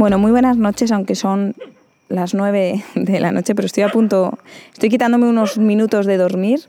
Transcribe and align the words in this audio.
Bueno, 0.00 0.18
muy 0.18 0.30
buenas 0.30 0.56
noches, 0.56 0.92
aunque 0.92 1.14
son 1.14 1.54
las 2.08 2.32
9 2.32 2.82
de 2.94 3.20
la 3.20 3.32
noche, 3.32 3.54
pero 3.54 3.66
estoy 3.66 3.82
a 3.82 3.90
punto, 3.90 4.38
estoy 4.72 4.88
quitándome 4.88 5.28
unos 5.28 5.58
minutos 5.58 6.06
de 6.06 6.16
dormir. 6.16 6.60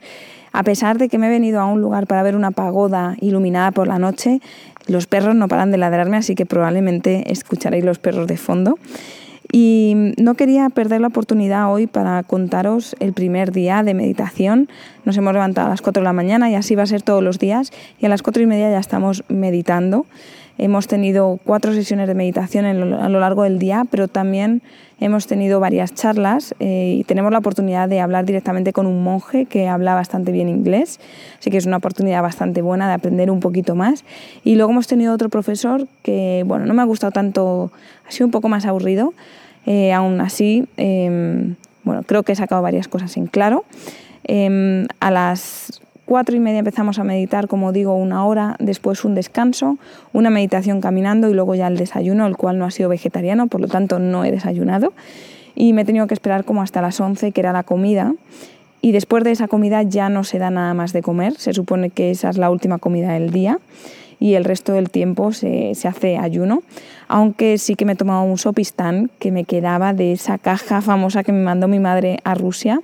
A 0.51 0.63
pesar 0.63 0.97
de 0.97 1.07
que 1.07 1.17
me 1.17 1.27
he 1.27 1.29
venido 1.29 1.61
a 1.61 1.65
un 1.65 1.79
lugar 1.79 2.07
para 2.07 2.23
ver 2.23 2.35
una 2.35 2.51
pagoda 2.51 3.15
iluminada 3.21 3.71
por 3.71 3.87
la 3.87 3.99
noche, 3.99 4.41
los 4.87 5.07
perros 5.07 5.33
no 5.33 5.47
paran 5.47 5.71
de 5.71 5.77
ladrarme, 5.77 6.17
así 6.17 6.35
que 6.35 6.45
probablemente 6.45 7.31
escucharéis 7.31 7.85
los 7.85 7.99
perros 7.99 8.27
de 8.27 8.35
fondo. 8.35 8.77
Y 9.49 10.13
no 10.17 10.35
quería 10.35 10.67
perder 10.69 10.99
la 10.99 11.07
oportunidad 11.07 11.71
hoy 11.71 11.87
para 11.87 12.23
contaros 12.23 12.97
el 12.99 13.13
primer 13.13 13.53
día 13.53 13.81
de 13.81 13.93
meditación. 13.93 14.67
Nos 15.05 15.15
hemos 15.15 15.31
levantado 15.31 15.67
a 15.67 15.69
las 15.69 15.81
4 15.81 16.01
de 16.01 16.05
la 16.05 16.11
mañana 16.11 16.49
y 16.49 16.55
así 16.55 16.75
va 16.75 16.83
a 16.83 16.87
ser 16.87 17.01
todos 17.01 17.23
los 17.23 17.39
días. 17.39 17.71
Y 17.97 18.05
a 18.05 18.09
las 18.09 18.23
4 18.23 18.43
y 18.43 18.45
media 18.45 18.69
ya 18.69 18.79
estamos 18.79 19.23
meditando. 19.29 20.05
Hemos 20.63 20.85
tenido 20.85 21.39
cuatro 21.43 21.73
sesiones 21.73 22.07
de 22.07 22.13
meditación 22.13 22.65
a 22.65 23.09
lo 23.09 23.19
largo 23.19 23.41
del 23.41 23.57
día, 23.57 23.83
pero 23.89 24.07
también 24.07 24.61
hemos 24.99 25.25
tenido 25.25 25.59
varias 25.59 25.95
charlas 25.95 26.53
eh, 26.59 26.97
y 26.99 27.03
tenemos 27.03 27.31
la 27.31 27.39
oportunidad 27.39 27.89
de 27.89 27.99
hablar 27.99 28.25
directamente 28.25 28.71
con 28.71 28.85
un 28.85 29.03
monje 29.03 29.47
que 29.47 29.67
habla 29.67 29.95
bastante 29.95 30.31
bien 30.31 30.49
inglés, 30.49 30.99
así 31.39 31.49
que 31.49 31.57
es 31.57 31.65
una 31.65 31.77
oportunidad 31.77 32.21
bastante 32.21 32.61
buena 32.61 32.87
de 32.87 32.93
aprender 32.93 33.31
un 33.31 33.39
poquito 33.39 33.73
más. 33.73 34.05
Y 34.43 34.53
luego 34.53 34.71
hemos 34.71 34.85
tenido 34.85 35.15
otro 35.15 35.29
profesor 35.29 35.87
que, 36.03 36.43
bueno, 36.45 36.67
no 36.67 36.75
me 36.75 36.83
ha 36.83 36.85
gustado 36.85 37.11
tanto, 37.11 37.71
ha 38.07 38.11
sido 38.11 38.27
un 38.27 38.31
poco 38.31 38.47
más 38.47 38.67
aburrido, 38.67 39.15
eh, 39.65 39.93
aún 39.93 40.21
así, 40.21 40.67
em, 40.77 41.55
bueno, 41.83 42.03
creo 42.03 42.21
que 42.21 42.33
he 42.33 42.35
sacado 42.35 42.61
varias 42.61 42.87
cosas 42.87 43.17
en 43.17 43.25
claro. 43.25 43.65
Em, 44.25 44.85
a 44.99 45.09
las 45.09 45.80
cuatro 46.11 46.35
y 46.35 46.41
media 46.41 46.59
empezamos 46.59 46.99
a 46.99 47.05
meditar, 47.05 47.47
como 47.47 47.71
digo, 47.71 47.95
una 47.95 48.25
hora, 48.25 48.57
después 48.59 49.05
un 49.05 49.15
descanso, 49.15 49.77
una 50.11 50.29
meditación 50.29 50.81
caminando 50.81 51.29
y 51.29 51.33
luego 51.33 51.55
ya 51.55 51.67
el 51.67 51.77
desayuno, 51.77 52.27
el 52.27 52.35
cual 52.35 52.57
no 52.57 52.65
ha 52.65 52.71
sido 52.71 52.89
vegetariano, 52.89 53.47
por 53.47 53.61
lo 53.61 53.69
tanto 53.69 53.97
no 53.97 54.25
he 54.25 54.31
desayunado. 54.31 54.91
Y 55.55 55.71
me 55.71 55.83
he 55.83 55.85
tenido 55.85 56.07
que 56.07 56.13
esperar 56.13 56.43
como 56.43 56.61
hasta 56.61 56.81
las 56.81 56.99
11, 56.99 57.31
que 57.31 57.39
era 57.39 57.53
la 57.53 57.63
comida. 57.63 58.13
Y 58.81 58.91
después 58.91 59.23
de 59.23 59.31
esa 59.31 59.47
comida 59.47 59.83
ya 59.83 60.09
no 60.09 60.25
se 60.25 60.37
da 60.37 60.49
nada 60.49 60.73
más 60.73 60.91
de 60.91 61.01
comer, 61.01 61.35
se 61.37 61.53
supone 61.53 61.91
que 61.91 62.11
esa 62.11 62.29
es 62.29 62.37
la 62.37 62.49
última 62.49 62.77
comida 62.77 63.13
del 63.13 63.31
día 63.31 63.59
y 64.19 64.33
el 64.33 64.43
resto 64.43 64.73
del 64.73 64.89
tiempo 64.89 65.31
se, 65.31 65.75
se, 65.75 65.87
hace 65.87 66.17
ayuno, 66.17 66.61
aunque 67.07 67.57
sí 67.57 67.75
que 67.75 67.85
me 67.85 67.93
he 67.93 67.95
tomado 67.95 68.23
un 68.23 68.37
sopistán 68.37 69.09
que 69.17 69.31
me 69.31 69.45
quedaba 69.45 69.93
de 69.93 70.11
esa 70.11 70.37
caja 70.37 70.81
famosa 70.81 71.23
que 71.23 71.31
me 71.31 71.41
mandó 71.41 71.69
mi 71.69 71.79
madre 71.79 72.19
a 72.25 72.35
Rusia, 72.35 72.81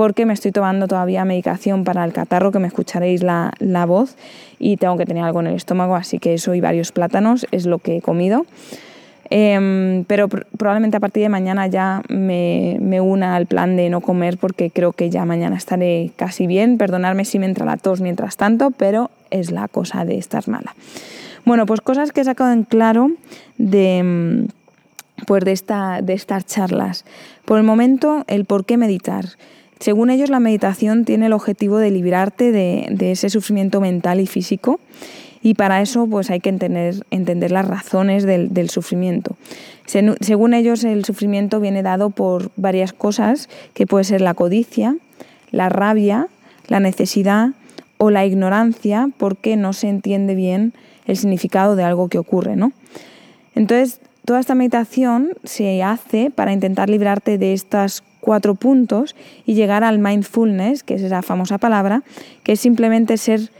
porque 0.00 0.24
me 0.24 0.32
estoy 0.32 0.50
tomando 0.50 0.88
todavía 0.88 1.26
medicación 1.26 1.84
para 1.84 2.06
el 2.06 2.14
catarro, 2.14 2.52
que 2.52 2.58
me 2.58 2.68
escucharéis 2.68 3.22
la, 3.22 3.52
la 3.58 3.84
voz, 3.84 4.16
y 4.58 4.78
tengo 4.78 4.96
que 4.96 5.04
tener 5.04 5.22
algo 5.22 5.40
en 5.40 5.48
el 5.48 5.56
estómago, 5.56 5.94
así 5.94 6.18
que 6.18 6.32
eso 6.32 6.54
y 6.54 6.60
varios 6.62 6.90
plátanos 6.90 7.46
es 7.50 7.66
lo 7.66 7.80
que 7.80 7.98
he 7.98 8.00
comido. 8.00 8.46
Em, 9.28 10.04
pero 10.04 10.28
probablemente 10.28 10.96
a 10.96 11.00
partir 11.00 11.24
de 11.24 11.28
mañana 11.28 11.66
ya 11.66 12.00
me, 12.08 12.78
me, 12.80 13.02
una 13.02 13.36
al 13.36 13.44
plan 13.44 13.76
de 13.76 13.90
no 13.90 14.00
comer 14.00 14.38
porque 14.38 14.70
creo 14.70 14.94
que 14.94 15.10
ya 15.10 15.26
mañana 15.26 15.58
estaré 15.58 16.12
casi 16.16 16.46
bien. 16.46 16.78
Perdonadme 16.78 17.26
si 17.26 17.38
me 17.38 17.44
entra 17.44 17.66
la 17.66 17.76
tos 17.76 18.00
mientras 18.00 18.38
tanto, 18.38 18.70
pero 18.70 19.10
es 19.28 19.50
la 19.50 19.68
cosa 19.68 20.06
de 20.06 20.16
estar 20.16 20.48
mala. 20.48 20.74
Bueno, 21.44 21.66
pues 21.66 21.82
cosas 21.82 22.12
que 22.12 22.22
he 22.22 22.24
sacado 22.24 22.52
en 22.52 22.62
claro 22.62 23.10
de, 23.58 24.46
pues 25.26 25.44
de, 25.44 25.52
esta, 25.52 26.00
de 26.00 26.14
estas 26.14 26.46
charlas. 26.46 27.04
Por 27.44 27.58
el 27.58 27.64
momento, 27.64 28.24
el 28.28 28.46
por 28.46 28.64
qué 28.64 28.78
meditar. 28.78 29.26
Según 29.80 30.10
ellos, 30.10 30.28
la 30.28 30.40
meditación 30.40 31.06
tiene 31.06 31.26
el 31.26 31.32
objetivo 31.32 31.78
de 31.78 31.90
librarte 31.90 32.52
de, 32.52 33.10
ese 33.10 33.30
sufrimiento 33.30 33.80
mental 33.80 34.20
y 34.20 34.26
físico 34.26 34.78
y 35.42 35.54
para 35.54 35.80
eso 35.80 36.06
pues 36.06 36.30
hay 36.30 36.40
que 36.40 36.50
entender, 36.50 37.50
las 37.50 37.66
razones 37.66 38.24
del, 38.24 38.68
sufrimiento. 38.68 39.36
según 39.86 40.52
ellos, 40.52 40.84
el 40.84 41.06
sufrimiento 41.06 41.60
viene 41.60 41.82
dado 41.82 42.10
por 42.10 42.50
varias 42.56 42.92
cosas, 42.92 43.48
que 43.72 43.86
puede 43.86 44.04
ser 44.04 44.20
la 44.20 44.34
codicia, 44.34 44.96
la 45.50 45.70
rabia, 45.70 46.28
la 46.68 46.78
necesidad 46.78 47.52
o 47.96 48.10
la 48.10 48.26
ignorancia 48.26 49.08
porque 49.16 49.56
no 49.56 49.72
se 49.72 49.88
entiende 49.88 50.34
bien 50.34 50.74
el 51.06 51.16
significado 51.16 51.74
de 51.74 51.84
algo 51.84 52.08
que 52.08 52.18
ocurre. 52.18 52.54
¿no? 52.54 52.72
Entonces, 53.54 54.00
toda 54.24 54.40
esta 54.40 54.54
meditación 54.54 55.30
se 55.44 55.82
hace 55.82 56.30
para 56.30 56.52
intentar 56.52 56.88
librarte 56.88 57.38
de 57.38 57.52
estas 57.52 58.02
cuatro 58.20 58.54
puntos 58.54 59.16
y 59.46 59.54
llegar 59.54 59.82
al 59.84 59.98
mindfulness, 59.98 60.82
que 60.82 60.94
es 60.94 61.02
esa 61.02 61.22
famosa 61.22 61.58
palabra, 61.58 62.02
que 62.42 62.52
es 62.52 62.60
simplemente 62.60 63.16
ser 63.16 63.50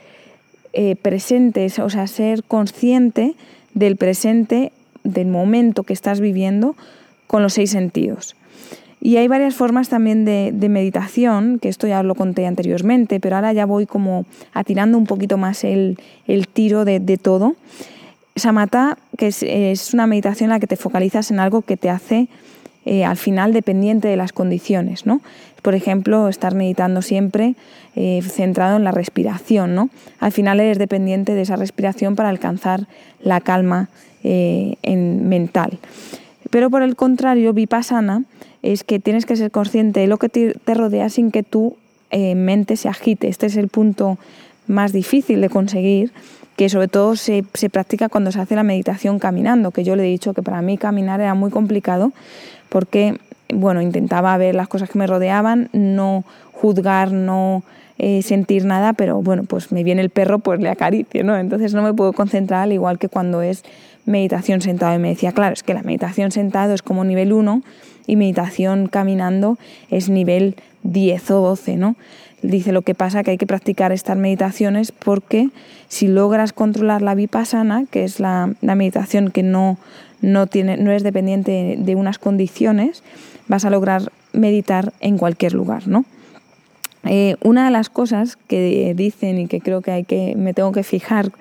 eh, 0.72 0.97
presente, 0.97 1.66
o 1.82 1.91
sea, 1.91 2.06
ser 2.06 2.44
consciente 2.44 3.34
del 3.75 3.97
presente, 3.97 4.72
del 5.03 5.28
momento 5.28 5.82
que 5.82 5.93
estás 5.93 6.21
viviendo 6.21 6.77
con 7.27 7.42
los 7.42 7.54
seis 7.54 7.71
sentidos. 7.71 8.37
Y 9.00 9.16
hay 9.16 9.28
varias 9.28 9.54
formas 9.54 9.88
también 9.88 10.27
de, 10.27 10.69
meditación, 10.69 11.59
que 11.59 11.71
esto 11.71 11.87
ya 11.87 12.03
lo 12.03 12.15
conté 12.15 12.47
anteriormente, 12.47 13.19
pero 13.19 13.37
ahora 13.37 13.53
ya 13.54 13.65
voy 13.65 13.87
como 13.87 14.27
atirando 14.53 14.98
un 14.98 15.06
poquito 15.06 15.38
más 15.38 15.65
el, 15.65 15.97
tiro 16.53 16.84
de, 16.84 17.19
todo. 17.21 17.56
Samatha, 18.36 18.96
que 19.16 19.28
es, 19.28 19.94
una 19.94 20.06
meditación 20.06 20.46
en 20.46 20.54
la 20.54 20.60
que 20.60 20.66
te 20.66 20.76
focalizas 20.76 21.30
en 21.30 21.41
algo 21.41 21.62
que 21.62 21.76
te 21.76 21.91
hace 21.91 22.28
eh, 22.86 23.04
al 23.04 23.16
final 23.16 23.52
dependiente 23.52 24.08
de 24.08 24.16
las 24.16 24.32
condiciones. 24.32 25.06
¿no? 25.06 25.20
Por 25.62 25.74
ejemplo, 25.74 26.28
estar 26.28 26.54
meditando 26.54 27.02
siempre 27.02 27.54
eh, 27.96 28.22
centrado 28.22 28.76
en 28.76 28.84
la 28.84 28.92
respiración. 28.92 29.74
¿no? 29.74 29.91
Al 30.18 30.32
final 30.32 30.60
eres 30.60 30.78
dependiente 30.78 31.34
de 31.34 31.42
esa 31.42 31.56
respiración 31.56 32.16
para 32.16 32.28
alcanzar 32.28 32.86
la 33.20 33.41
calma 33.41 33.88
eh, 34.24 34.76
en 34.82 35.28
mental. 35.28 35.78
Pero 36.50 36.70
por 36.70 36.82
el 36.82 36.97
contrario, 36.97 37.52
vipassana 37.52 38.24
es 38.62 38.84
que 38.84 38.98
tienes 38.98 39.26
que 39.26 39.36
ser 39.36 39.50
consciente 39.50 40.00
de 40.00 40.06
lo 40.06 40.18
que 40.18 40.28
te, 40.28 40.74
rodea 40.74 41.08
sin 41.08 41.30
que 41.30 41.42
tu 41.42 41.76
mente 42.12 42.76
se 42.76 42.88
agite. 42.88 43.28
Este 43.28 43.47
es 43.47 43.56
el 43.56 43.68
punto 43.68 44.18
más 44.66 44.92
difícil 44.92 45.41
de 45.41 45.48
conseguir 45.48 46.12
que 46.60 46.69
sobre 46.69 46.88
todo 46.88 47.16
se, 47.16 47.43
se, 47.54 47.71
practica 47.71 48.10
cuando 48.10 48.31
se 48.32 48.38
hace 48.38 48.54
la 48.54 48.62
meditación 48.62 49.19
caminando, 49.19 49.71
que 49.71 49.82
yo 49.82 49.97
le 49.97 50.03
he 50.03 50.10
dicho 50.10 50.34
que 50.34 50.43
para 50.43 50.60
mí 50.60 50.76
caminar 50.76 51.19
era 51.19 51.32
muy 51.32 51.50
complicado 51.50 52.12
porque 52.69 53.19
bueno, 53.48 53.81
intentaba 53.81 54.37
ver 54.37 54.54
las 54.54 54.69
cosas 54.69 54.91
que 54.91 54.98
me 54.98 55.06
rodeaban, 55.06 55.71
no 55.72 56.22
juzgar, 56.53 57.12
no 57.12 57.62
eh, 57.97 58.21
sentir 58.21 58.66
nada, 58.66 58.93
pero 58.93 59.22
bueno, 59.22 59.44
pues 59.44 59.72
me 59.72 59.84
viene 59.84 60.03
el 60.03 60.10
perro, 60.10 60.38
pues 60.38 60.60
le 60.60 60.69
acaricio, 60.69 61.25
¿no? 61.25 61.34
Entonces 61.34 61.72
no 61.72 61.81
me 61.81 61.94
puedo 61.94 62.12
concentrar 62.12 62.65
al 62.65 62.72
igual 62.72 62.98
que 62.98 63.09
cuando 63.09 63.41
es 63.41 63.65
meditación 64.04 64.60
sentado. 64.60 64.94
Y 64.94 64.98
me 64.98 65.09
decía, 65.09 65.32
claro, 65.32 65.54
es 65.54 65.62
que 65.62 65.72
la 65.72 65.82
meditación 65.82 66.31
sentado 66.31 66.75
es 66.75 66.82
como 66.82 67.04
nivel 67.04 67.32
1 67.32 67.62
y 68.06 68.16
meditación 68.16 68.87
caminando 68.87 69.56
es 69.91 70.10
nivel 70.10 70.56
10 70.82 71.31
o 71.31 71.41
12, 71.41 71.78
¿no? 71.78 71.97
Dice 72.42 72.72
lo 72.72 72.82
que 72.82 72.94
pasa 72.94 73.22
que 73.22 73.32
hay 73.32 73.38
que 73.38 73.46
practicar 73.46 73.92
estas 73.92 74.16
meditaciones 74.16 74.92
porque 74.92 75.50
si 75.88 76.08
logras 76.08 76.52
controlar 76.52 77.02
la 77.02 77.14
vipassana, 77.14 77.84
que 77.90 78.04
es 78.04 78.18
la, 78.20 78.54
meditación 78.62 79.30
que 79.30 79.42
no 79.42 79.78
no, 80.22 80.46
tiene, 80.46 80.76
no 80.76 80.92
es 80.92 81.02
dependiente 81.02 81.76
de 81.78 81.94
unas 81.94 82.18
condiciones, 82.18 83.03
vas 83.48 83.65
a 83.65 83.70
lograr 83.70 84.12
meditar 84.32 84.92
en 85.00 85.18
cualquier 85.18 85.54
lugar, 85.54 85.88
¿no? 85.88 86.04
Eh, 87.04 87.36
una 87.42 87.65
de 87.65 87.70
las 87.70 87.88
cosas 87.88 88.36
que 88.36 88.92
dicen 88.94 89.38
y 89.38 89.47
que 89.47 89.60
creo 89.60 89.80
que, 89.80 89.91
hay 89.91 90.04
que 90.04 90.34
me 90.36 90.53
tengo 90.53 90.72
que 90.72 90.82
fijar 90.82 91.32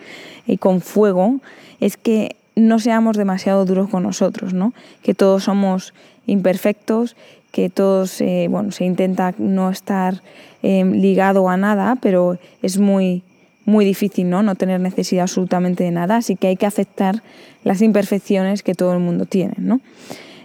y 0.48 0.58
con 0.58 0.80
fuego 0.80 1.40
es 1.82 1.98
que 1.98 2.38
no 2.56 2.80
seamos 2.80 3.18
demasiado 3.18 3.66
duros 3.66 3.90
con 3.90 4.04
nosotros, 4.04 4.54
¿no? 4.54 4.74
que 5.04 5.14
todos 5.14 5.46
somos 5.46 5.94
imperfectos, 6.26 7.16
que 7.52 7.70
todos, 7.70 8.22
eh, 8.22 8.48
bueno, 8.50 8.72
se 8.72 8.86
intenta 8.86 9.34
no 9.38 9.70
estar 9.70 10.22
eh, 10.62 10.86
ligado 10.86 11.50
a 11.50 11.58
nada, 11.58 11.98
pero 12.02 12.38
es 12.62 12.78
muy 12.78 13.24
muy 13.66 13.86
difícil, 13.86 14.30
¿no? 14.30 14.42
No 14.42 14.56
tener 14.56 14.82
necesidad 14.82 15.24
absolutamente 15.24 15.84
de 15.84 15.92
nada, 15.92 16.18
así 16.18 16.36
que 16.36 16.48
hay 16.48 16.56
que 16.56 16.66
aceptar 16.66 17.22
las 17.64 17.82
imperfecciones 17.82 18.64
que 18.64 18.74
todo 18.74 18.94
el 18.94 19.00
mundo 19.00 19.26
tiene, 19.26 19.54
¿no? 19.58 19.80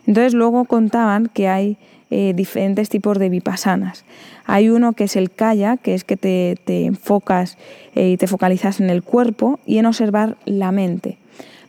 Entonces 0.06 0.34
luego 0.34 0.66
contaban 0.66 1.30
que 1.32 1.48
hay 1.48 1.78
eh, 2.10 2.32
diferentes 2.34 2.90
tipos 2.90 3.18
de 3.18 3.28
vipassanas. 3.30 4.04
Hay 4.44 4.68
uno 4.68 4.92
que 4.92 5.04
es 5.04 5.16
el 5.16 5.30
kaya, 5.30 5.78
que 5.78 5.94
es 5.94 6.04
que 6.04 6.16
te, 6.16 6.84
enfocas 6.84 7.56
eh, 7.94 8.10
y 8.10 8.16
te 8.18 8.26
focalizas 8.26 8.78
en 8.80 8.90
el 8.90 9.02
cuerpo 9.02 9.58
y 9.64 9.78
en 9.78 9.86
observar 9.86 10.36
la 10.44 10.70
mente. 10.70 11.16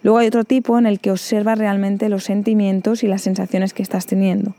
Luego 0.06 0.19
hay 0.19 0.28
otro 0.28 0.44
tipo 0.44 0.78
en 0.78 0.86
el 0.86 1.00
que 1.00 1.10
observas 1.10 1.57
realmente 1.57 2.10
los 2.10 2.25
sentimientos 2.25 3.04
y 3.04 3.07
las 3.07 3.24
sensaciones 3.24 3.74
que 3.74 3.81
estás 3.81 4.06
teniendo. 4.06 4.54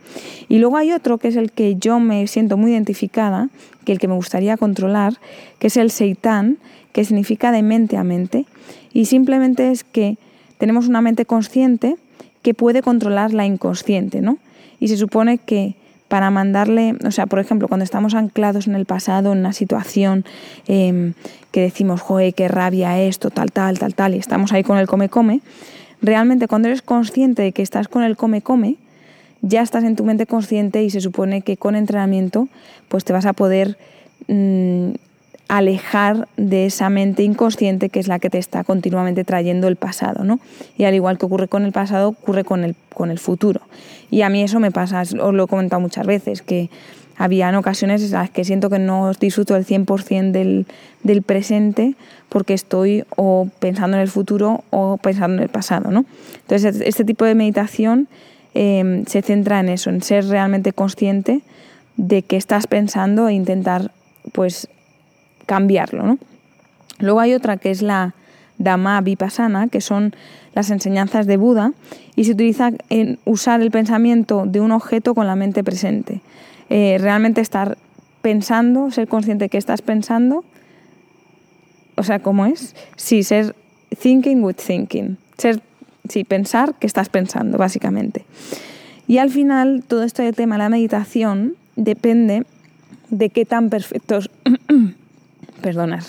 Y 0.48 0.58
luego 0.58 0.76
hay 0.76 0.90
otro 0.90 1.18
que 1.18 1.28
es 1.28 1.36
el 1.36 1.52
que 1.52 1.76
yo 1.76 2.00
me 2.00 2.26
siento 2.26 2.56
muy 2.56 2.72
identificada, 2.72 3.48
que 3.84 3.92
el 3.92 4.00
que 4.00 4.08
me 4.08 4.16
gustaría 4.16 4.56
controlar, 4.56 5.20
que 5.60 5.68
es 5.68 5.76
el 5.76 5.92
seitán, 5.92 6.58
que 6.92 7.04
significa 7.04 7.52
de 7.52 7.62
mente 7.62 7.96
a 7.96 8.02
mente. 8.02 8.44
Y 8.92 9.04
simplemente 9.04 9.70
es 9.70 9.84
que 9.84 10.18
tenemos 10.58 10.88
una 10.88 11.00
mente 11.00 11.26
consciente 11.26 11.94
que 12.42 12.52
puede 12.52 12.82
controlar 12.82 13.32
la 13.32 13.46
inconsciente, 13.46 14.22
¿no? 14.22 14.38
Y 14.80 14.88
se 14.88 14.96
supone 14.96 15.38
que 15.38 15.76
para 16.08 16.30
mandarle, 16.30 16.96
o 17.04 17.10
sea, 17.10 17.26
por 17.26 17.38
ejemplo, 17.38 17.68
cuando 17.68 17.84
estamos 17.84 18.14
anclados 18.14 18.66
en 18.66 18.74
el 18.74 18.86
pasado, 18.86 19.32
en 19.32 19.38
una 19.38 19.52
situación 19.52 20.24
em, 20.68 21.14
que 21.50 21.60
decimos, 21.60 22.00
joder, 22.00 22.34
qué 22.34 22.48
rabia 22.48 23.00
esto, 23.00 23.30
tal, 23.30 23.50
tal, 23.50 23.78
tal, 23.78 23.94
tal, 23.94 24.14
y 24.14 24.18
estamos 24.18 24.52
ahí 24.52 24.62
con 24.62 24.78
el 24.78 24.86
come-come, 24.86 25.40
realmente 26.02 26.48
cuando 26.48 26.68
eres 26.68 26.82
consciente 26.82 27.42
de 27.42 27.52
que 27.52 27.62
estás 27.62 27.88
con 27.88 28.02
el 28.04 28.16
come-come, 28.16 28.76
ya 29.42 29.62
estás 29.62 29.84
en 29.84 29.96
tu 29.96 30.04
mente 30.04 30.26
consciente 30.26 30.82
y 30.82 30.90
se 30.90 31.00
supone 31.00 31.42
que 31.42 31.56
con 31.56 31.76
entrenamiento 31.76 32.48
pues 32.88 33.04
te 33.04 33.12
vas 33.12 33.26
a 33.26 33.32
poder 33.32 33.76
mm, 34.28 34.92
alejar 35.48 36.28
de 36.36 36.66
esa 36.66 36.90
mente 36.90 37.22
inconsciente 37.22 37.88
que 37.88 38.00
es 38.00 38.08
la 38.08 38.18
que 38.18 38.30
te 38.30 38.38
está 38.38 38.64
continuamente 38.64 39.24
trayendo 39.24 39.68
el 39.68 39.76
pasado, 39.76 40.24
¿no? 40.24 40.40
Y 40.76 40.84
al 40.84 40.94
igual 40.94 41.18
que 41.18 41.26
ocurre 41.26 41.48
con 41.48 41.64
el 41.64 41.72
pasado, 41.72 42.08
ocurre 42.08 42.44
con 42.44 42.64
el, 42.64 42.74
con 42.92 43.10
el 43.10 43.18
futuro. 43.18 43.60
Y 44.10 44.22
a 44.22 44.28
mí 44.28 44.42
eso 44.42 44.60
me 44.60 44.70
pasa, 44.70 45.02
os 45.02 45.12
lo 45.12 45.44
he 45.44 45.46
comentado 45.46 45.80
muchas 45.80 46.06
veces, 46.06 46.42
que 46.42 46.68
había 47.16 47.56
ocasiones 47.58 48.02
en 48.02 48.10
las 48.12 48.30
que 48.30 48.44
siento 48.44 48.68
que 48.68 48.78
no 48.78 49.12
disfruto 49.18 49.56
el 49.56 49.64
100% 49.64 50.32
del, 50.32 50.66
del 51.02 51.22
presente 51.22 51.94
porque 52.28 52.54
estoy 52.54 53.04
o 53.16 53.48
pensando 53.58 53.96
en 53.96 54.02
el 54.02 54.08
futuro 54.08 54.64
o 54.70 54.98
pensando 54.98 55.36
en 55.36 55.44
el 55.44 55.48
pasado, 55.48 55.90
¿no? 55.90 56.04
Entonces, 56.42 56.80
este 56.84 57.04
tipo 57.04 57.24
de 57.24 57.34
meditación 57.34 58.08
em, 58.54 59.04
se 59.06 59.22
centra 59.22 59.60
en 59.60 59.68
eso, 59.68 59.90
en 59.90 60.02
ser 60.02 60.26
realmente 60.26 60.72
consciente 60.72 61.40
de 61.96 62.22
qué 62.22 62.36
estás 62.36 62.66
pensando 62.66 63.28
e 63.28 63.32
intentar, 63.32 63.92
pues, 64.32 64.68
cambiarlo. 65.46 66.04
¿no? 66.04 66.18
Luego 66.98 67.20
hay 67.20 67.34
otra 67.34 67.56
que 67.56 67.70
es 67.70 67.82
la 67.82 68.14
Dhamma 68.58 69.00
Vipassana, 69.00 69.68
que 69.68 69.80
son 69.80 70.14
las 70.54 70.70
enseñanzas 70.70 71.26
de 71.26 71.36
Buda, 71.36 71.72
y 72.14 72.24
se 72.24 72.32
utiliza 72.32 72.72
en 72.88 73.18
usar 73.24 73.60
el 73.60 73.70
pensamiento 73.70 74.44
de 74.46 74.60
un 74.60 74.72
objeto 74.72 75.14
con 75.14 75.26
la 75.26 75.36
mente 75.36 75.62
presente. 75.62 76.22
Eh, 76.70 76.96
realmente 77.00 77.40
estar 77.40 77.76
pensando, 78.22 78.90
ser 78.90 79.06
consciente 79.08 79.48
que 79.48 79.58
estás 79.58 79.82
pensando, 79.82 80.44
o 81.96 82.02
sea, 82.02 82.18
¿cómo 82.18 82.46
es? 82.46 82.74
Sí, 82.96 83.22
ser 83.22 83.54
thinking 84.00 84.42
with 84.42 84.56
thinking, 84.56 85.16
ser, 85.38 85.60
pensar 86.28 86.74
que 86.74 86.86
estás 86.86 87.08
pensando, 87.08 87.58
básicamente. 87.58 88.24
Y 89.06 89.18
al 89.18 89.30
final, 89.30 89.84
todo 89.86 90.02
este 90.02 90.32
tema 90.32 90.56
de 90.56 90.58
la 90.58 90.68
meditación 90.68 91.54
depende 91.76 92.44
de 93.10 93.30
qué 93.30 93.44
tan 93.44 93.70
perfectos 93.70 94.30
perdonar, 95.66 96.04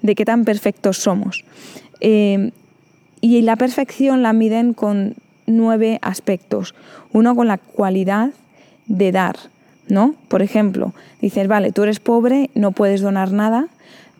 de 0.00 0.14
qué 0.14 0.24
tan 0.24 0.46
perfectos 0.46 0.96
somos. 0.96 1.44
Eh, 2.00 2.52
y 3.20 3.42
la 3.42 3.56
perfección 3.56 4.22
la 4.22 4.32
miden 4.32 4.72
con 4.72 5.14
nueve 5.46 5.98
aspectos. 6.00 6.74
Uno 7.12 7.36
con 7.36 7.46
la 7.46 7.58
cualidad 7.58 8.30
de 8.86 9.12
dar, 9.12 9.36
¿no? 9.88 10.14
Por 10.28 10.40
ejemplo, 10.40 10.94
dices, 11.20 11.48
vale, 11.48 11.70
tú 11.70 11.82
eres 11.82 12.00
pobre, 12.00 12.48
no 12.54 12.72
puedes 12.72 13.02
donar 13.02 13.30
nada, 13.32 13.68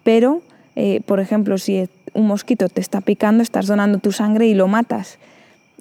pero, 0.03 0.43
eh, 0.77 1.01
por 1.07 1.19
ejemplo, 1.19 1.57
si 1.57 1.89
un 2.13 2.27
mosquito 2.27 2.69
te 2.69 2.83
está 2.83 3.01
picando, 3.01 3.43
estás 3.43 3.67
donando 3.67 4.01
tu 4.01 4.13
sangre 4.13 4.47
y 4.47 4.53
lo 4.53 4.69
matas. 4.69 5.19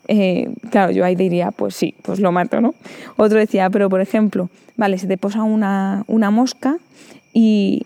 Eh, 0.07 0.49
claro, 0.71 0.93
yo 0.93 1.03
ahí 1.03 1.15
diría, 1.15 1.51
pues 1.51 1.75
sí, 1.75 1.93
pues 2.03 2.21
lo 2.21 2.31
mato, 2.31 2.61
¿no? 2.61 2.73
Otro 3.17 3.37
decía, 3.37 3.69
pero 3.69 3.89
por 3.89 3.99
ejemplo, 3.99 4.49
vale, 4.77 4.97
se 4.97 5.07
te 5.07 5.17
posa 5.17 5.43
una, 5.43 6.05
una 6.07 6.31
mosca 6.31 6.77
y, 7.33 7.85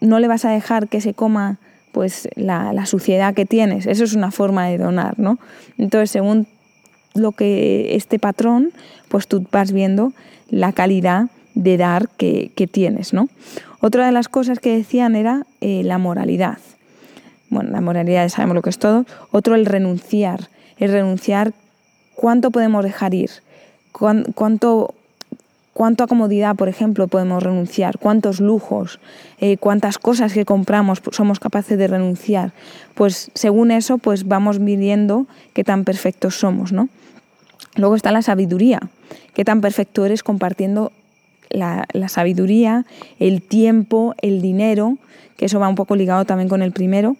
no 0.00 0.18
le 0.18 0.28
vas 0.28 0.44
a 0.44 0.50
dejar 0.50 0.88
que 0.88 1.00
se 1.00 1.14
coma 1.14 1.58
pues 1.92 2.28
la, 2.34 2.84
suciedad 2.84 3.32
que 3.32 3.46
tienes. 3.46 3.86
Eso 3.86 4.04
es 4.04 4.14
una 4.14 4.30
forma 4.30 4.66
de 4.66 4.76
donar, 4.76 5.18
¿no? 5.18 5.38
Entonces, 5.78 6.10
según 6.10 6.46
lo 7.14 7.32
que 7.32 7.96
este 7.96 8.18
patrón, 8.18 8.70
pues 9.08 9.26
tú 9.26 9.46
vas 9.50 9.72
viendo 9.72 10.12
la 10.50 10.72
calidad 10.72 11.28
de 11.54 11.78
dar 11.78 12.10
que, 12.10 12.68
tienes, 12.70 13.14
¿no? 13.14 13.30
Otra 13.80 14.04
de 14.04 14.12
las 14.12 14.28
cosas 14.28 14.58
que 14.58 14.76
decían 14.76 15.16
era 15.16 15.46
eh, 15.62 15.82
la 15.84 15.96
moralidad. 15.96 16.58
Bueno, 17.48 17.70
la 17.70 17.80
moralidad 17.80 18.28
sabemos 18.28 18.56
lo 18.56 18.62
que 18.62 18.70
es 18.70 18.78
todo. 18.78 19.06
Otro 19.30 19.54
el 19.54 19.64
renunciar. 19.64 20.50
El 20.76 20.92
renunciar, 20.92 21.54
¿cuánto 22.14 22.50
podemos 22.50 22.84
dejar 22.84 23.14
ir? 23.14 23.30
¿Cuánto 23.92 24.94
cuánta 25.76 26.06
comodidad, 26.06 26.56
por 26.56 26.70
ejemplo, 26.70 27.06
podemos 27.06 27.42
renunciar, 27.42 27.98
cuántos 27.98 28.40
lujos, 28.40 28.98
eh, 29.38 29.58
cuántas 29.58 29.98
cosas 29.98 30.32
que 30.32 30.46
compramos 30.46 31.02
somos 31.12 31.38
capaces 31.38 31.76
de 31.76 31.86
renunciar. 31.86 32.54
Pues 32.94 33.30
según 33.34 33.70
eso, 33.70 33.98
pues 33.98 34.26
vamos 34.26 34.58
midiendo 34.58 35.26
qué 35.52 35.64
tan 35.64 35.84
perfectos 35.84 36.40
somos, 36.40 36.72
¿no? 36.72 36.88
Luego 37.74 37.94
está 37.94 38.10
la 38.10 38.22
sabiduría, 38.22 38.80
qué 39.34 39.44
tan 39.44 39.60
perfecto 39.60 40.06
eres 40.06 40.22
compartiendo 40.22 40.92
la, 41.50 41.84
la 41.92 42.08
sabiduría, 42.08 42.86
el 43.18 43.42
tiempo, 43.42 44.14
el 44.22 44.40
dinero, 44.40 44.96
que 45.36 45.44
eso 45.44 45.60
va 45.60 45.68
un 45.68 45.74
poco 45.74 45.94
ligado 45.94 46.24
también 46.24 46.48
con 46.48 46.62
el 46.62 46.72
primero. 46.72 47.18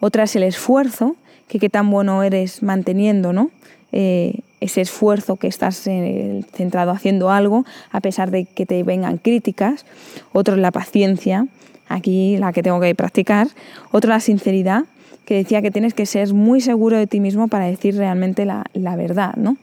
Otra 0.00 0.24
es 0.24 0.34
el 0.34 0.42
esfuerzo, 0.42 1.14
que 1.46 1.60
qué 1.60 1.70
tan 1.70 1.88
bueno 1.88 2.24
eres 2.24 2.64
manteniendo, 2.64 3.32
¿no? 3.32 3.52
Eh, 3.92 4.40
ese 4.62 4.80
esfuerzo 4.80 5.36
que 5.36 5.48
estás 5.48 5.86
eh, 5.86 6.44
centrado 6.52 6.92
haciendo 6.92 7.30
algo, 7.30 7.64
a 7.90 8.00
pesar 8.00 8.30
de 8.30 8.44
que 8.44 8.66
te 8.66 8.82
vengan 8.84 9.18
críticas. 9.18 9.84
Otro 10.32 10.54
es 10.54 10.60
la 10.60 10.70
paciencia, 10.70 11.46
aquí 11.88 12.36
la 12.38 12.52
que 12.52 12.62
tengo 12.62 12.80
que 12.80 12.94
practicar. 12.94 13.48
Otro 13.90 14.10
la 14.10 14.20
sinceridad, 14.20 14.84
que 15.24 15.34
decía 15.34 15.62
que 15.62 15.70
tienes 15.70 15.94
que 15.94 16.06
ser 16.06 16.32
muy 16.32 16.60
seguro 16.60 16.96
de 16.96 17.06
ti 17.06 17.20
mismo 17.20 17.48
para 17.48 17.66
decir 17.66 17.96
realmente 17.96 18.44
la, 18.44 18.96
verdad. 18.96 19.34
¿no? 19.36 19.56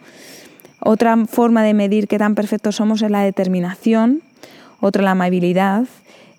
Otra 0.80 1.18
forma 1.26 1.64
de 1.64 1.74
medir 1.74 2.08
qué 2.08 2.18
tan 2.18 2.36
perfectos 2.36 2.76
somos 2.76 3.02
es 3.02 3.12
la 3.12 3.22
determinación, 3.22 4.22
otra 4.82 5.04
la 5.04 5.12
amabilidad 5.12 5.86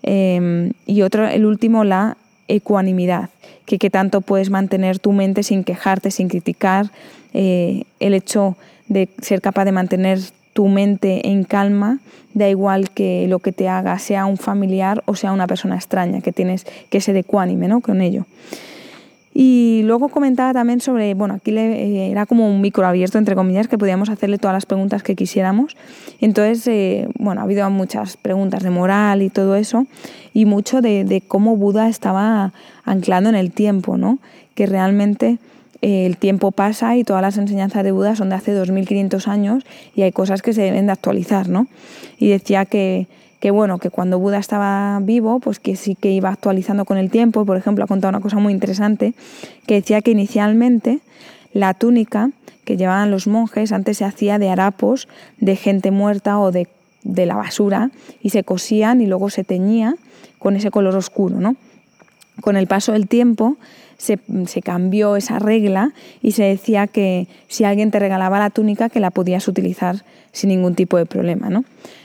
em, 0.02 0.72
y 0.86 1.02
otro, 1.02 1.26
el 1.26 1.44
último, 1.44 1.84
la 1.84 2.16
ecuanimidad, 2.54 3.30
que, 3.66 3.78
que 3.78 3.90
tanto 3.90 4.20
puedes 4.20 4.50
mantener 4.50 4.98
tu 4.98 5.12
mente 5.12 5.42
sin 5.42 5.64
quejarte, 5.64 6.10
sin 6.10 6.28
criticar, 6.28 6.90
eh, 7.32 7.84
el 8.00 8.14
hecho 8.14 8.56
de 8.88 9.08
ser 9.20 9.40
capaz 9.40 9.64
de 9.64 9.72
mantener 9.72 10.18
tu 10.52 10.68
mente 10.68 11.28
en 11.28 11.44
calma, 11.44 12.00
da 12.34 12.48
igual 12.48 12.90
que 12.90 13.26
lo 13.28 13.38
que 13.38 13.52
te 13.52 13.68
haga 13.68 13.98
sea 13.98 14.26
un 14.26 14.36
familiar 14.36 15.02
o 15.06 15.14
sea 15.14 15.32
una 15.32 15.46
persona 15.46 15.76
extraña, 15.76 16.20
que 16.20 16.32
tienes 16.32 16.66
que 16.90 17.00
ser 17.00 17.16
ecuánime 17.16 17.68
¿no? 17.68 17.80
con 17.80 18.00
ello. 18.00 18.26
Y 19.42 19.80
luego 19.84 20.10
comentaba 20.10 20.52
también 20.52 20.82
sobre, 20.82 21.14
bueno, 21.14 21.32
aquí 21.32 21.50
le, 21.50 22.10
era 22.10 22.26
como 22.26 22.46
un 22.46 22.60
micro 22.60 22.86
abierto, 22.86 23.16
entre 23.16 23.34
comillas, 23.34 23.68
que 23.68 23.78
podíamos 23.78 24.10
hacerle 24.10 24.36
todas 24.36 24.52
las 24.52 24.66
preguntas 24.66 25.02
que 25.02 25.16
quisiéramos. 25.16 25.78
Entonces, 26.20 26.66
eh, 26.66 27.08
bueno, 27.18 27.40
ha 27.40 27.44
habido 27.44 27.70
muchas 27.70 28.18
preguntas 28.18 28.62
de 28.62 28.68
moral 28.68 29.22
y 29.22 29.30
todo 29.30 29.56
eso, 29.56 29.86
y 30.34 30.44
mucho 30.44 30.82
de, 30.82 31.04
de 31.04 31.22
cómo 31.22 31.56
Buda 31.56 31.88
estaba 31.88 32.52
anclando 32.84 33.30
en 33.30 33.34
el 33.34 33.50
tiempo, 33.50 33.96
¿no? 33.96 34.18
Que 34.54 34.66
realmente 34.66 35.38
el 35.80 36.18
tiempo 36.18 36.50
pasa 36.50 36.98
y 36.98 37.04
todas 37.04 37.22
las 37.22 37.38
enseñanzas 37.38 37.82
de 37.82 37.92
Buda 37.92 38.16
son 38.16 38.28
de 38.28 38.34
hace 38.34 38.52
2500 38.52 39.26
años 39.26 39.64
y 39.94 40.02
hay 40.02 40.12
cosas 40.12 40.42
que 40.42 40.52
se 40.52 40.60
deben 40.60 40.84
de 40.84 40.92
actualizar, 40.92 41.48
¿no? 41.48 41.66
Y 42.18 42.28
decía 42.28 42.66
que, 42.66 43.06
que 43.40 43.50
bueno, 43.50 43.78
que 43.78 43.90
cuando 43.90 44.18
Buda 44.18 44.38
estaba 44.38 45.00
vivo, 45.00 45.40
pues 45.40 45.58
que 45.58 45.74
sí 45.74 45.94
que 45.94 46.10
iba 46.10 46.28
actualizando 46.28 46.84
con 46.84 46.98
el 46.98 47.10
tiempo. 47.10 47.46
Por 47.46 47.56
ejemplo, 47.56 47.84
ha 47.84 47.86
contado 47.88 48.10
una 48.10 48.20
cosa 48.20 48.38
muy 48.38 48.52
interesante, 48.52 49.14
que 49.66 49.74
decía 49.74 50.02
que 50.02 50.10
inicialmente 50.10 51.00
la 51.52 51.74
túnica 51.74 52.30
que 52.64 52.76
llevaban 52.76 53.10
los 53.10 53.26
monjes 53.26 53.72
antes 53.72 53.96
se 53.96 54.04
hacía 54.04 54.38
de 54.38 54.50
harapos 54.50 55.08
de 55.38 55.56
gente 55.56 55.90
muerta 55.90 56.38
o 56.38 56.52
de, 56.52 56.68
de 57.02 57.26
la 57.26 57.34
basura 57.34 57.90
y 58.22 58.30
se 58.30 58.44
cosían 58.44 59.00
y 59.00 59.06
luego 59.06 59.30
se 59.30 59.42
teñía 59.42 59.96
con 60.38 60.54
ese 60.54 60.70
color 60.70 60.94
oscuro, 60.94 61.40
¿no? 61.40 61.56
Con 62.42 62.56
el 62.56 62.66
paso 62.66 62.92
del 62.92 63.08
tiempo 63.08 63.56
se, 64.00 64.62
cambió 64.62 65.16
esa 65.16 65.38
regla 65.38 65.92
y 66.22 66.32
se 66.32 66.44
decía 66.44 66.86
que 66.86 67.28
si 67.48 67.64
alguien 67.64 67.90
te 67.90 67.98
regalaba 67.98 68.38
la 68.38 68.50
túnica 68.50 68.88
que 68.88 68.98
la 68.98 69.10
podías 69.10 69.46
utilizar 69.46 70.04
sin 70.32 70.48
ningún 70.48 70.74
tipo 70.74 70.96
de 70.96 71.04
problema. 71.04 71.50
¿no? 71.50 71.64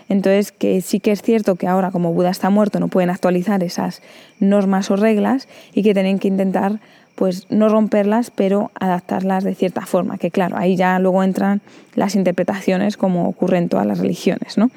Entonces, 0.10 0.52
que 0.52 0.82
sí 0.82 1.00
que 1.00 1.12
es 1.12 1.22
cierto 1.22 1.56
que 1.56 1.68
ahora 1.68 1.92
como 1.92 2.14
Buda 2.14 2.32
está 2.32 2.50
muerto 2.50 2.80
no 2.80 2.90
pueden 2.90 3.10
actualizar 3.10 3.64
esas 3.64 4.02
normas 4.40 4.92
o 4.92 4.98
reglas 4.98 5.48
y 5.74 5.84
que 5.84 5.94
tienen 5.94 6.20
que 6.20 6.28
intentar 6.28 6.80
pues 7.16 7.48
no 7.50 7.70
romperlas, 7.70 8.30
pero 8.30 8.72
adaptarlas 8.78 9.46
de 9.46 9.56
cierta 9.56 9.86
forma, 9.86 10.18
que 10.18 10.32
claro, 10.32 10.58
ahí 10.58 10.76
ya 10.76 11.00
luego 11.00 11.24
entran 11.24 11.62
las 11.96 12.14
interpretaciones 12.16 12.98
como 12.98 13.30
ocurre 13.30 13.58
en 13.58 13.70
todas 13.70 13.86
las 13.86 14.00
religiones, 14.00 14.58
¿no? 14.58 14.70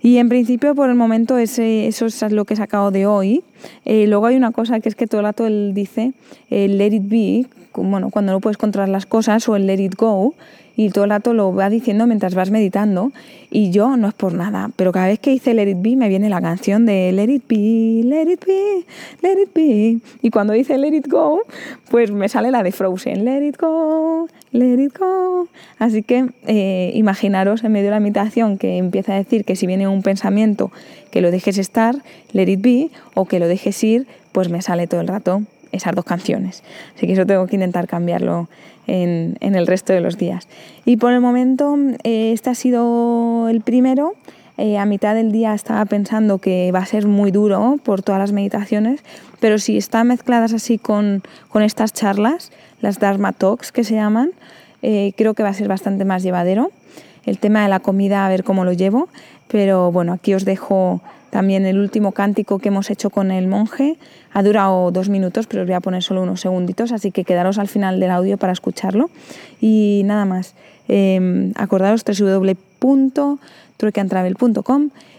Y 0.00 0.18
en 0.18 0.28
principio, 0.28 0.74
por 0.74 0.90
el 0.90 0.94
momento, 0.94 1.38
eso 1.38 1.62
es 1.62 2.22
lo 2.30 2.44
que 2.44 2.54
he 2.54 2.56
sacado 2.56 2.90
de 2.90 3.06
hoy. 3.06 3.42
Eh, 3.84 4.06
luego 4.06 4.26
hay 4.26 4.36
una 4.36 4.52
cosa 4.52 4.80
que 4.80 4.88
es 4.88 4.94
que 4.94 5.06
todo 5.06 5.20
el 5.20 5.26
rato 5.26 5.46
él 5.46 5.72
dice 5.74 6.12
el 6.50 6.78
let 6.78 6.94
it 6.94 7.08
be, 7.08 7.46
bueno, 7.74 8.10
cuando 8.10 8.32
no 8.32 8.40
puedes 8.40 8.56
controlar 8.56 8.88
las 8.88 9.06
cosas, 9.06 9.48
o 9.48 9.56
el 9.56 9.66
let 9.66 9.80
it 9.80 9.94
go, 9.96 10.34
y 10.78 10.90
todo 10.90 11.02
el 11.04 11.10
rato 11.10 11.34
lo 11.34 11.52
va 11.52 11.68
diciendo 11.70 12.06
mientras 12.06 12.36
vas 12.36 12.52
meditando. 12.52 13.10
Y 13.50 13.72
yo 13.72 13.96
no 13.96 14.06
es 14.06 14.14
por 14.14 14.32
nada, 14.34 14.70
pero 14.76 14.92
cada 14.92 15.08
vez 15.08 15.18
que 15.18 15.30
dice 15.30 15.52
Let 15.52 15.68
It 15.68 15.78
Be 15.80 15.96
me 15.96 16.08
viene 16.08 16.30
la 16.30 16.40
canción 16.40 16.86
de 16.86 17.10
Let 17.10 17.30
It 17.30 17.42
Be, 17.48 18.02
Let 18.04 18.30
It 18.30 18.44
Be, 18.46 18.84
Let 19.20 19.42
It 19.42 19.50
Be. 19.52 19.98
Y 20.22 20.30
cuando 20.30 20.52
dice 20.52 20.78
Let 20.78 20.94
It 20.94 21.08
Go, 21.08 21.40
pues 21.90 22.12
me 22.12 22.28
sale 22.28 22.52
la 22.52 22.62
de 22.62 22.70
Frozen, 22.70 23.24
Let 23.24 23.44
It 23.44 23.56
Go, 23.58 24.28
Let 24.52 24.80
It 24.80 24.96
Go. 24.96 25.48
Así 25.80 26.04
que 26.04 26.26
eh, 26.46 26.92
imaginaros 26.94 27.64
en 27.64 27.72
medio 27.72 27.86
de 27.86 27.92
la 27.92 28.00
meditación 28.00 28.56
que 28.56 28.76
empieza 28.76 29.14
a 29.14 29.16
decir 29.16 29.44
que 29.44 29.56
si 29.56 29.66
viene 29.66 29.88
un 29.88 30.02
pensamiento 30.02 30.70
que 31.10 31.20
lo 31.22 31.32
dejes 31.32 31.58
estar, 31.58 31.96
Let 32.30 32.48
It 32.48 32.60
Be, 32.60 32.90
o 33.14 33.24
que 33.24 33.40
lo 33.40 33.47
dejes 33.48 33.82
ir, 33.82 34.06
pues 34.32 34.48
me 34.48 34.62
sale 34.62 34.86
todo 34.86 35.00
el 35.00 35.08
rato 35.08 35.42
esas 35.72 35.94
dos 35.94 36.04
canciones. 36.04 36.62
Así 36.96 37.06
que 37.06 37.12
eso 37.12 37.26
tengo 37.26 37.46
que 37.46 37.56
intentar 37.56 37.86
cambiarlo 37.86 38.48
en, 38.86 39.36
el 39.40 39.66
resto 39.66 39.92
de 39.92 40.00
los 40.00 40.16
días. 40.18 40.48
Y 40.84 40.96
por 40.96 41.12
el 41.12 41.20
momento, 41.20 41.76
eh, 42.04 42.32
este 42.32 42.50
ha 42.50 42.54
sido 42.54 43.48
el 43.48 43.60
primero. 43.60 44.14
Eh, 44.56 44.76
a 44.76 44.86
mitad 44.86 45.14
del 45.14 45.30
día 45.30 45.54
estaba 45.54 45.84
pensando 45.84 46.38
que 46.38 46.72
va 46.72 46.80
a 46.80 46.86
ser 46.86 47.06
muy 47.06 47.30
duro 47.30 47.78
por 47.84 48.02
todas 48.02 48.18
las 48.20 48.32
meditaciones, 48.32 49.04
pero 49.38 49.58
si 49.58 49.76
están 49.76 50.08
mezcladas 50.08 50.52
así 50.52 50.78
con, 50.78 51.22
estas 51.54 51.92
charlas, 51.92 52.50
las 52.80 52.98
Dharma 52.98 53.32
Talks 53.32 53.70
que 53.70 53.84
se 53.84 53.94
llaman, 53.94 54.32
eh, 54.82 55.12
creo 55.16 55.34
que 55.34 55.44
va 55.44 55.50
a 55.50 55.54
ser 55.54 55.68
bastante 55.68 56.04
más 56.04 56.24
llevadero. 56.24 56.72
El 57.24 57.38
tema 57.38 57.62
de 57.62 57.68
la 57.68 57.78
comida, 57.78 58.26
a 58.26 58.28
ver 58.28 58.42
cómo 58.42 58.64
lo 58.64 58.72
llevo, 58.72 59.08
pero 59.48 59.92
bueno, 59.92 60.12
aquí 60.12 60.34
os 60.34 60.44
dejo 60.44 61.02
también 61.30 61.66
el 61.66 61.78
último 61.78 62.12
cántico 62.12 62.58
que 62.58 62.68
hemos 62.68 62.90
hecho 62.90 63.10
con 63.10 63.30
el 63.30 63.46
monje 63.48 63.96
ha 64.32 64.42
durado 64.42 64.90
dos 64.90 65.08
minutos, 65.08 65.46
pero 65.46 65.62
os 65.62 65.68
voy 65.68 65.74
a 65.74 65.80
poner 65.80 66.02
solo 66.02 66.22
unos 66.22 66.40
segunditos, 66.40 66.92
así 66.92 67.10
que 67.10 67.24
quedaros 67.24 67.58
al 67.58 67.68
final 67.68 68.00
del 68.00 68.10
audio 68.10 68.36
para 68.38 68.52
escucharlo. 68.52 69.10
Y 69.60 70.02
nada 70.04 70.24
más, 70.24 70.54
eh, 70.88 71.52
acordaros 71.56 72.04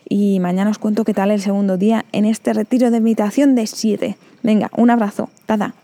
y 0.10 0.40
mañana 0.40 0.72
os 0.72 0.80
cuento 0.80 1.06
qué 1.06 1.14
tal 1.14 1.32
el 1.32 1.42
segundo 1.42 1.78
día 1.78 2.06
en 2.12 2.26
este 2.26 2.54
retiro 2.54 2.90
de 2.90 3.00
meditación 3.00 3.56
de 3.56 3.68
7. 3.68 4.18
Venga, 4.42 4.72
un 4.76 4.90
abrazo. 4.90 5.30
Tada. 5.46 5.76